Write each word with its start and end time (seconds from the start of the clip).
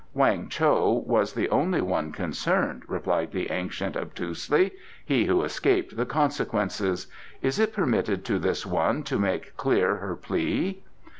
"Weng 0.15 0.49
Cho 0.49 0.91
was 1.05 1.33
the 1.35 1.47
only 1.49 1.79
one 1.79 2.11
concerned," 2.11 2.81
replied 2.87 3.31
the 3.31 3.51
ancient 3.51 3.95
obtusely 3.95 4.71
"he 5.05 5.25
who 5.25 5.43
escaped 5.43 5.95
the 5.95 6.07
consequences. 6.07 7.05
Is 7.43 7.59
it 7.59 7.71
permitted 7.71 8.25
to 8.25 8.39
this 8.39 8.65
one 8.65 9.03
to 9.03 9.19
make 9.19 9.55
clear 9.57 9.97
her 9.97 10.15
plea?" 10.15 10.81